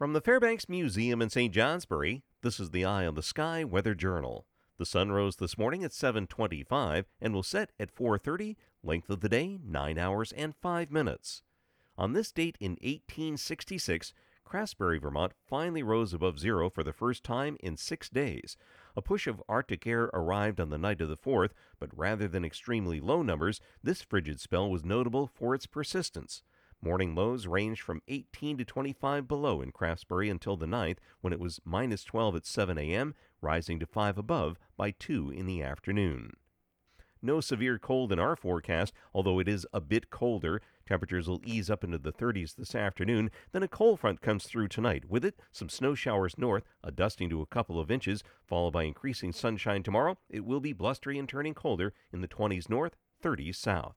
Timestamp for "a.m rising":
32.78-33.78